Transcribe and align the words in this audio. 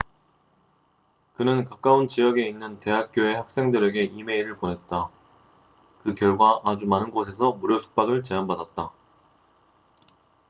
그는 1.35 1.63
가까운 1.63 2.07
지역에 2.07 2.47
있는 2.49 2.79
대학교의 2.79 3.35
학생들에게 3.35 4.03
이메일을 4.05 4.57
보냈다 4.57 5.11
그 6.01 6.15
결과 6.15 6.59
아주 6.63 6.87
많은 6.87 7.11
곳에서 7.11 7.51
무료 7.51 7.77
숙박을 7.77 8.23
제안받았다 8.23 8.91